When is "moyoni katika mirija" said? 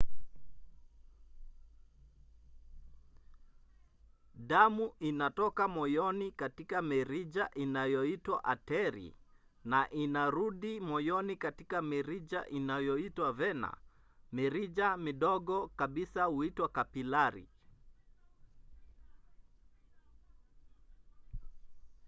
5.67-7.49, 10.79-12.47